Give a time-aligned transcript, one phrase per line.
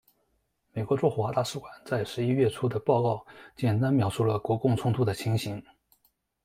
[0.73, 3.23] 美国驻华大使馆在十一月初的报告
[3.55, 5.63] 简单描述了国共冲突的情形。